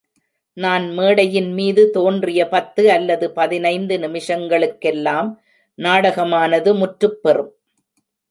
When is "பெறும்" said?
7.21-7.53